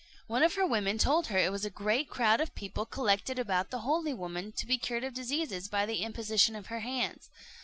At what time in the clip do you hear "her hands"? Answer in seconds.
6.73-7.29